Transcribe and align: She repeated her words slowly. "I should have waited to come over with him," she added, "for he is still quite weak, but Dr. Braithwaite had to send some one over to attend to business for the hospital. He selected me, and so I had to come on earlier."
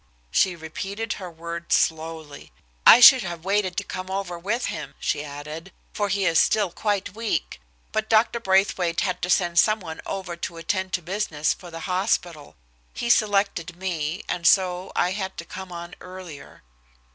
She 0.31 0.55
repeated 0.55 1.13
her 1.21 1.29
words 1.29 1.75
slowly. 1.75 2.51
"I 2.87 3.01
should 3.01 3.21
have 3.21 3.45
waited 3.45 3.77
to 3.77 3.83
come 3.83 4.09
over 4.09 4.39
with 4.39 4.65
him," 4.65 4.95
she 4.99 5.23
added, 5.23 5.71
"for 5.93 6.09
he 6.09 6.25
is 6.25 6.39
still 6.39 6.71
quite 6.71 7.13
weak, 7.13 7.61
but 7.91 8.09
Dr. 8.09 8.39
Braithwaite 8.39 9.01
had 9.01 9.21
to 9.21 9.29
send 9.29 9.59
some 9.59 9.79
one 9.79 10.01
over 10.07 10.35
to 10.35 10.57
attend 10.57 10.93
to 10.93 11.03
business 11.03 11.53
for 11.53 11.69
the 11.69 11.81
hospital. 11.81 12.55
He 12.95 13.11
selected 13.11 13.75
me, 13.77 14.23
and 14.27 14.47
so 14.47 14.91
I 14.95 15.11
had 15.11 15.37
to 15.37 15.45
come 15.45 15.71
on 15.71 15.93
earlier." 16.01 16.63